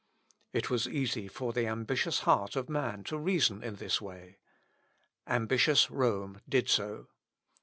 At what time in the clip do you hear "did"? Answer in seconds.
6.49-6.69